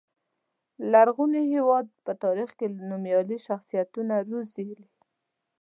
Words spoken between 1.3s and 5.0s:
هېواد په تاریخ کې نومیالي شخصیتونه روزلي.